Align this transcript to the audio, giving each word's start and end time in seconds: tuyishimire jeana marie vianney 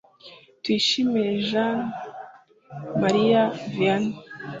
tuyishimire 0.61 1.31
jeana 1.49 1.85
marie 3.01 3.41
vianney 3.73 4.13